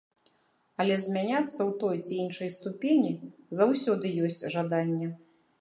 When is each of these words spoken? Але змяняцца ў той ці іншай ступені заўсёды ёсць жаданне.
Але 0.83 0.95
змяняцца 1.03 1.51
ў 1.51 1.71
той 1.83 1.95
ці 2.05 2.13
іншай 2.25 2.49
ступені 2.57 3.13
заўсёды 3.61 4.15
ёсць 4.31 4.47
жаданне. 4.57 5.13